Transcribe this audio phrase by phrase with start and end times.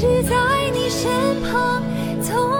[0.00, 1.82] 直在你身旁，
[2.22, 2.57] 从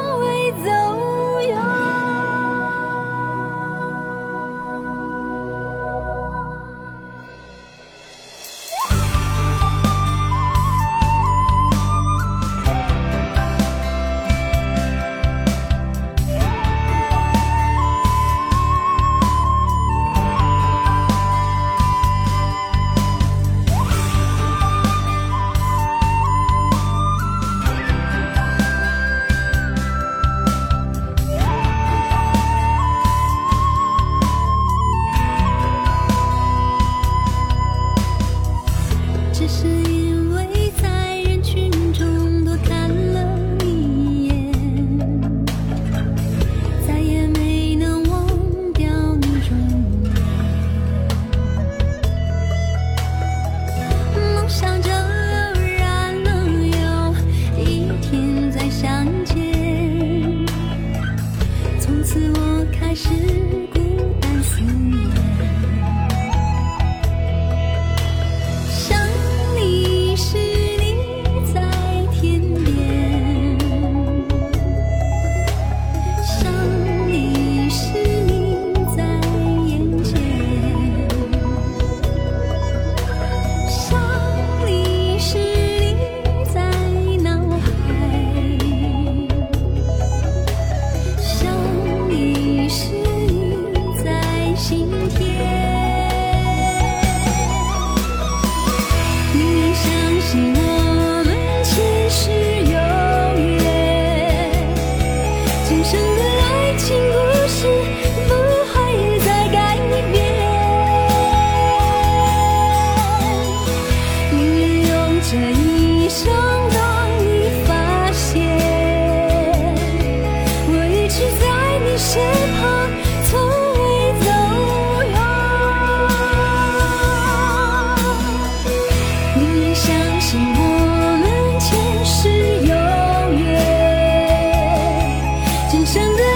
[135.88, 136.27] 想的。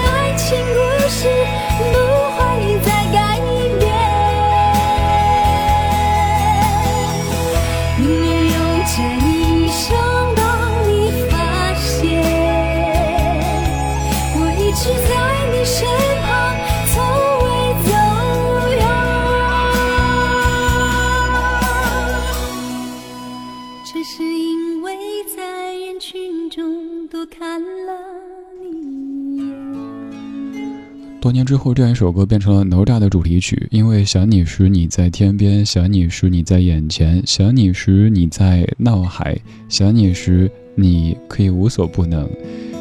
[31.45, 33.67] 之后，这样一首歌变成了哪吒的主题曲。
[33.71, 39.37] 因为想你时你在天边，想你时你在眼前，想你时你在闹海，
[39.67, 42.29] 想你时你可以无所不能。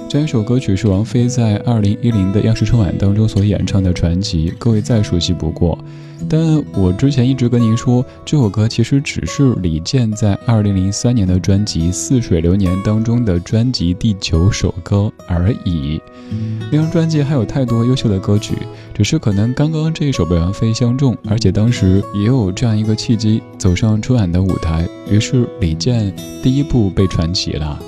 [0.09, 5.79] 这一首歌曲是王菲在二零一零的央视春晚当中所演唱的传奇，各位再熟悉不过。
[6.29, 16.01] 但我之前一直跟您说，这首歌其实只是李健在二零零三年的专辑《似水流年》当中的专辑第九首歌而已。
[16.71, 18.57] 那张专辑还有太多优秀的歌曲，
[18.95, 27.79] 只是可能刚刚这一首被王菲相中，而且当时也有这样一个契机，走上春晚的舞台，于是李健第一步被传奇了。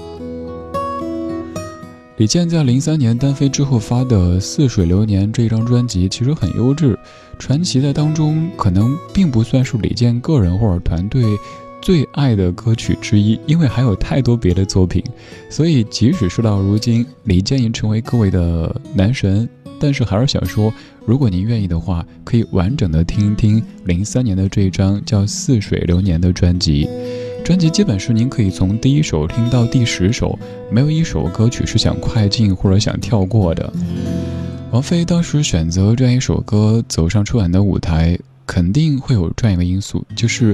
[2.17, 6.97] 李健在零三年单飞之后发的《似水流年》这张专辑其实很优质，
[7.39, 11.23] 传奇的当中可能并不算是李健个人或者团队
[11.81, 15.05] 最爱的歌曲之一，因为还有太多别的作品。
[15.51, 19.47] 所以即使事到如今，李健已成为各位的男神，
[19.79, 20.73] 但是还是想说，
[21.05, 26.89] 如果您愿意的话，可以完整的听一听零三年的这一张叫《似水流年》的专辑。
[27.45, 30.39] 专辑基本是您可以从第一首听到第十首，
[30.71, 33.71] 没有一首歌曲是想快进或者想跳过的。
[34.75, 40.53] 王菲当时选择这样一首歌走上春晚的舞台，肯定会有这样一个因素，就是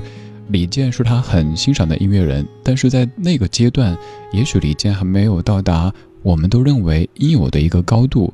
[0.49, 3.97] 李健是她很欣赏的音乐人，但是在那个阶段，
[4.31, 5.91] 也许李健还没有到达
[6.23, 8.31] 我们都认为应有的一个高度。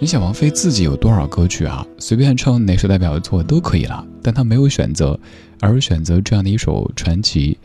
[0.00, 1.86] 你想王菲自己有多少歌曲啊？
[1.98, 5.20] 随便唱哪首代表作都可以了，但她没有选择，
[5.60, 7.58] 而是选择这样的一首传奇。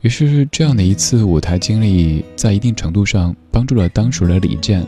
[0.00, 4.84] 于是，这样的一次舞台经历，在一定程度上帮助了当时的李健，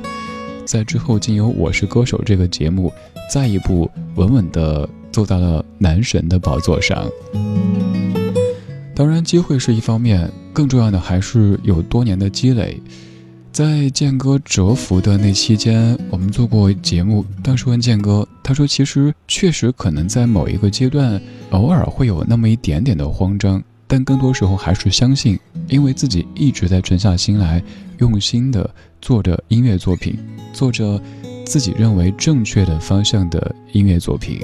[0.67, 2.93] 在之后经由《我是歌手》这个节目，
[3.31, 7.09] 再一步稳稳地坐到了男神的宝座上。
[8.93, 12.83] 当然，机会是一方面，更重要的还是有多年的积累。
[13.53, 21.21] 在健哥蛰伏的那期间，我们做过节目，当时问健哥，他说：“其实确实可能在某一个阶段，
[21.51, 27.63] 偶尔会有那么一点点的慌张。”但更多时候还是相信，因为自己一直在沉下心来，
[27.99, 28.69] 用心的
[29.07, 30.19] 做着音乐作品，
[30.53, 31.01] 做着
[31.45, 34.41] 自己认为正确的方向的音乐作品。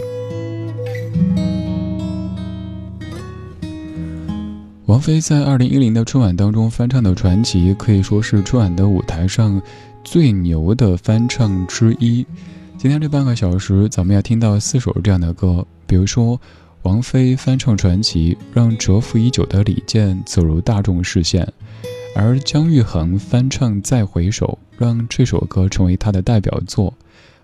[4.87, 9.61] 王菲在二零一零的春晚当中翻唱的《传奇》，可以说是春晚的舞台上
[10.05, 12.25] 最牛的翻唱之一。
[12.79, 16.41] 今天这半个小时，咱们要听到四首这样的歌，比如说。
[16.83, 21.47] 王菲翻唱《传奇》，让蛰伏已久的李健走入大众视线；
[22.15, 26.93] 而姜育恒翻唱《再回首》，让这首歌成为他的代表作。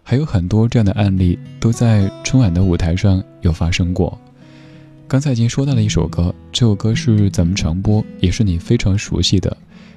[0.03, 4.19] 还有很多这样的案例，都在春晚的舞台上有发生过。
[5.06, 9.56] 刚才已经说到了一首歌，这首歌是咱们常播，也是你非常熟悉的。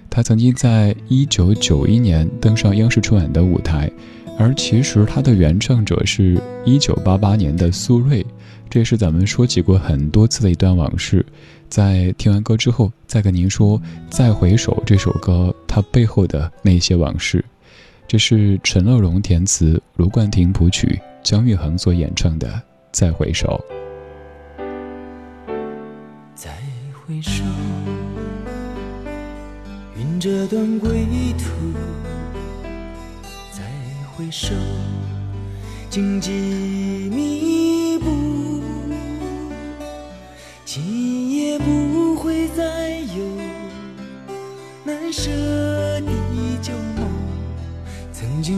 [0.09, 3.91] 他曾经在一九九一年登上央视春晚的舞台，
[4.37, 8.25] 而其实他的原唱者是一九八八年的苏芮。
[8.69, 11.25] 这也是咱们说起过很多次的一段往事，
[11.71, 13.79] 在听完歌之后，再跟您说
[14.09, 17.43] 《再回首》这首歌它背后的那些往事。
[18.05, 22.49] 这是陈乐融填词，卢冠廷谱曲，姜育恒所演唱的
[22.91, 23.63] 《再回首》。
[26.35, 26.51] 再
[26.91, 27.41] 回首，
[29.97, 30.89] 云遮断归
[31.37, 31.45] 途。
[33.49, 33.63] 再
[34.13, 34.53] 回首，
[35.89, 36.31] 荆棘
[37.15, 38.11] 密布。
[42.49, 43.23] 再有
[44.83, 45.29] 难舍
[46.01, 46.11] 的
[46.61, 47.09] 旧梦，
[48.11, 48.57] 曾经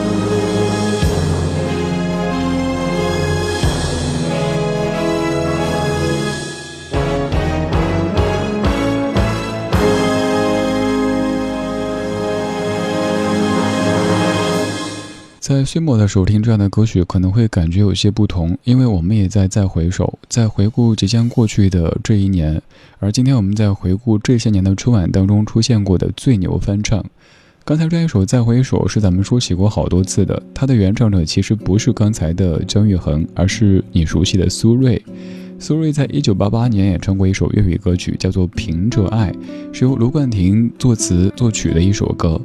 [15.51, 22.61] 在岁末的时候听这样的歌曲，可能会感觉有些不同，因为我们也在再回首，在回顾即将过去的这一年。
[22.99, 27.03] 而今天我们在回顾这些年的春晚当中出现过的最牛翻唱。
[27.65, 35.01] 刚才这一首《再回首》是咱们说起过好多次的，它的原唱者其实不是刚才的姜育恒，而是你熟悉的苏芮。
[35.59, 39.29] 苏芮在一九八八年也唱过一首粤语歌曲，叫做《凭着爱》，
[39.77, 42.39] 是由卢冠廷作词作曲的一首歌。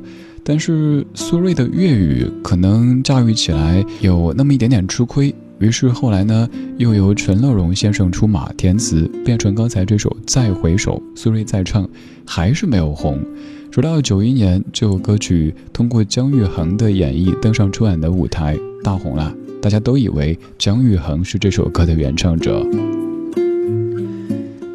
[0.49, 6.49] 但是苏芮的粤语可能驾驭起来有那么一点点吃亏，于是后来呢，
[6.79, 11.89] 又由陈乐融先生出马填词，变成刚才这首《再回首》，苏芮再唱，
[12.25, 13.19] 还是没有红。
[13.73, 19.35] 直到九一年，这首歌曲通过姜育恒的演绎登上春晚的舞台，大红了。
[19.61, 22.65] 大家都以为姜育恒是这首歌的原唱者。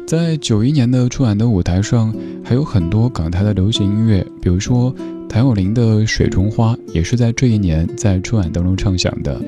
[0.06, 2.14] 在九一年的春晚的舞台上，
[2.44, 4.94] 还有很多港台的流行音乐，比如说
[5.32, 9.40] 谭咏麟的《水中花》，也是在这一年在春晚当中唱响的。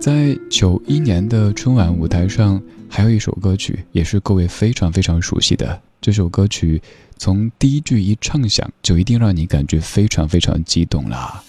[0.00, 2.58] 在九一年的春晚舞台上，
[2.88, 5.78] 还有一首歌曲，也是各位非常非常熟悉的。
[6.00, 6.80] 这首歌曲
[7.18, 11.44] 从第一句一唱响，就一定让你感觉非常非常激动啦。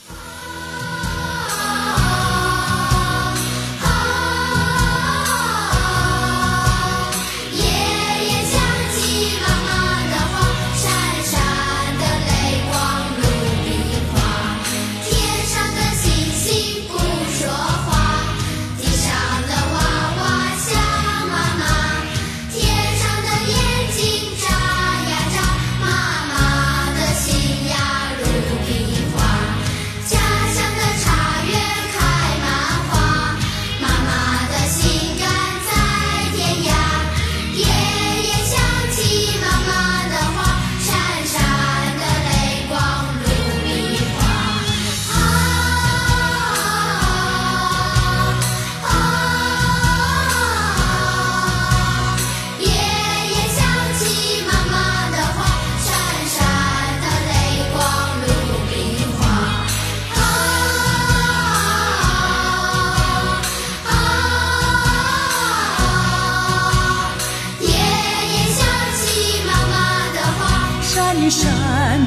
[71.30, 71.50] 闪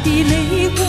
[0.02, 0.84] 的泪光。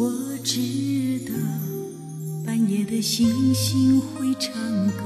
[0.00, 0.12] 我
[0.44, 1.32] 知道
[2.46, 4.52] 半夜的星星会唱
[4.96, 5.02] 歌，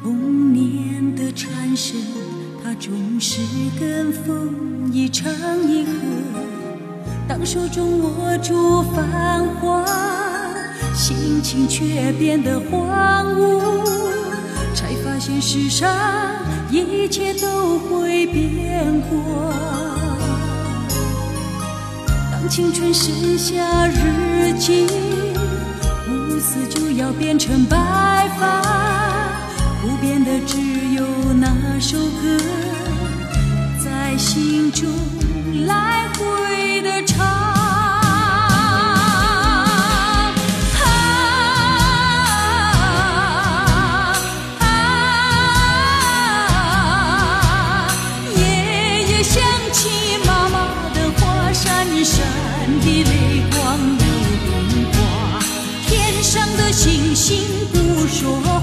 [0.01, 1.99] 童年的蝉声，
[2.63, 3.39] 它，总是
[3.79, 5.31] 跟风一唱
[5.67, 5.91] 一和。
[7.27, 9.85] 当手中握住繁华，
[10.93, 13.85] 心情却变得荒芜，
[14.75, 15.89] 才发现世上
[16.69, 19.53] 一切都会变过。
[22.51, 24.85] 青春剩下日记，
[26.09, 27.77] 乌丝就要变成白
[28.37, 28.61] 发，
[29.81, 30.57] 不变的只
[30.93, 31.05] 有
[31.39, 31.47] 那
[31.79, 32.37] 首歌，
[33.81, 34.89] 在心中
[35.65, 37.60] 来回的唱。
[52.79, 54.05] 的泪光有
[54.69, 55.39] 变化。
[55.87, 58.60] 天上的星星不说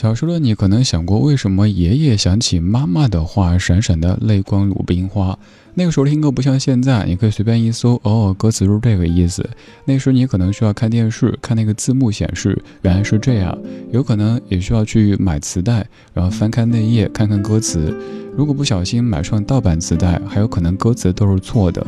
[0.00, 5.36] 小时候的你可能想过，为什么爷爷想起妈妈的话，闪闪的泪光如冰花？
[5.74, 9.50] 那个时候听歌不像现在，你可以随便一搜，哦，歌词是这个意思。
[9.86, 13.58] 那时候你可能需要看电视，看那个字幕显示原来是这样，
[13.90, 15.84] 有可能也需要去买磁带，
[16.14, 17.92] 然后翻开内页看看歌词。
[18.36, 21.84] 如果不小心买上盗版磁带，还有可能歌词都是错的。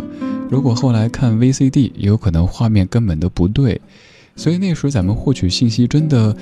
[0.51, 3.81] 如果后来看 VCD，也有可能画面根本都不对。
[4.35, 6.37] 所以那时候咱们获取信息真的。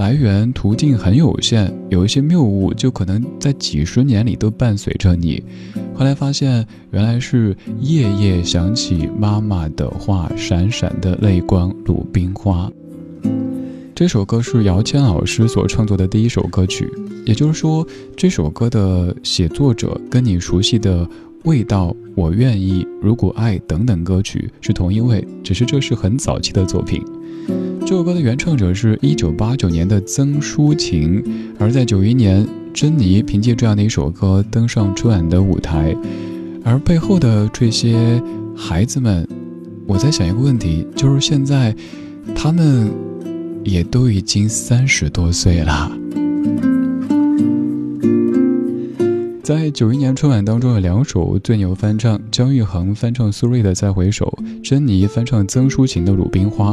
[0.00, 5.44] 来源途径很有限，有一些谬误就可能在几十年里都伴随着你。
[5.94, 12.72] 后来发现，原来是夜夜想起妈妈的话，闪闪的泪光鲁冰花。
[13.94, 16.90] 这首歌是姚谦老师所创作的第一首歌曲，
[17.26, 17.86] 也就是说，
[18.16, 21.04] 这首歌的写作者跟你熟悉的
[21.44, 27.04] 《味道》《我愿意》《如果爱》等等歌曲是同一位，只是这是很早期的作品。
[27.80, 31.22] 这首歌的原唱者是一九八九年的曾淑琴，
[31.58, 35.96] 而在九一年，珍妮凭借这样的一首歌登上春晚的舞台。
[36.62, 38.22] 而背后的这些
[38.54, 39.26] 孩子们，
[39.86, 41.74] 我在想一个问题，就是现在
[42.34, 42.90] 他们
[43.64, 45.90] 也都已经三十多岁了。
[49.42, 56.72] 在九一年春晚当中有两首最牛翻唱，姜育恒翻唱苏芮的《再回首》，珍妮翻唱曾淑琴的《鲁冰花》。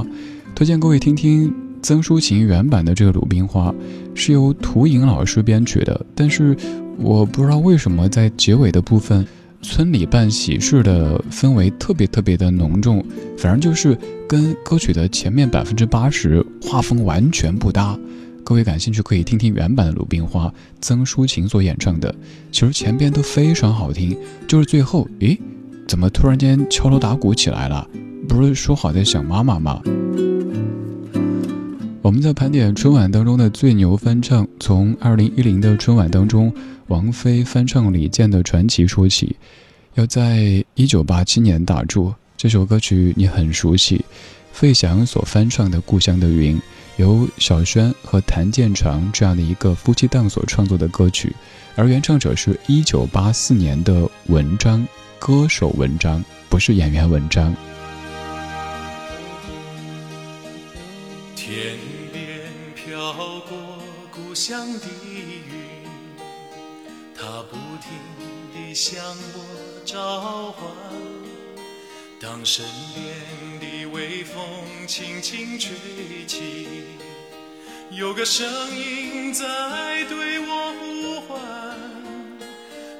[0.57, 3.71] 推荐各位听听曾淑琴原版的这个《鲁冰花》，
[4.15, 6.03] 是由涂颖老师编曲的。
[6.15, 6.57] 但是
[6.97, 9.23] 我不知道为什么在结尾的部分，
[9.61, 13.05] 村里办喜事的氛围特别特别的浓重，
[13.37, 13.95] 反正就是
[14.27, 17.95] 跟歌曲的前面百分之八十画风完全不搭。
[18.43, 20.47] 各位感兴趣可以听听原版的《鲁冰花》，
[20.81, 22.11] 曾淑琴所演唱的。
[22.51, 24.17] 其实前边都非常好听，
[24.47, 25.39] 就是最后，诶，
[25.87, 27.87] 怎么突然间敲锣打鼓起来了？
[28.27, 29.79] 不是说好在想妈妈吗？
[32.07, 36.49] 我们在盘点春晚当中的最牛翻唱，从二零一零的春晚当中，
[36.87, 39.35] 王菲翻唱李健的《传奇》说起。
[39.95, 44.05] 要在一九八七年打住，这首歌曲你很熟悉，
[44.53, 46.57] 费翔所翻唱的《故乡的云》。
[46.95, 51.35] 由小轩和谭健常这样的一个夫妻档所创作的歌曲，
[51.75, 54.87] 而原唱者是一九八四年的文章，
[55.19, 57.53] 歌手文章，不是演员文章。
[64.49, 65.83] 像的云，
[67.13, 67.91] 它不停
[68.53, 70.71] 地向我召唤。
[72.17, 74.41] 当身边的微风
[74.87, 75.75] 轻轻吹
[76.25, 76.65] 起，
[77.91, 79.43] 有个声音在
[80.05, 81.41] 对我呼唤：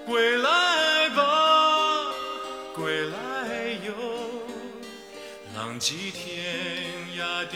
[0.06, 2.12] 归来吧，
[2.76, 3.18] 归来
[3.86, 3.94] 哟，
[5.56, 6.44] 浪迹天
[7.18, 7.56] 涯的，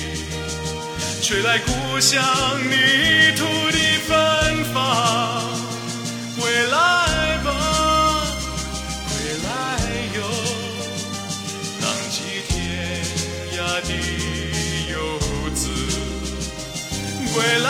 [1.21, 2.19] 吹来故乡
[2.63, 4.75] 泥土的芬芳。
[6.39, 7.47] 归来吧，
[9.07, 9.49] 归来
[10.17, 10.19] 哟，
[11.81, 12.15] 浪迹
[12.47, 12.51] 天
[13.55, 13.89] 涯的
[14.91, 14.93] 游
[15.53, 15.61] 子。
[17.33, 17.69] 归来